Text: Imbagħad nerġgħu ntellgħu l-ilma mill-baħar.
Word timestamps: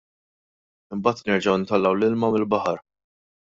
Imbagħad 0.97 1.29
nerġgħu 1.31 1.55
ntellgħu 1.61 1.93
l-ilma 1.99 2.35
mill-baħar. 2.41 2.85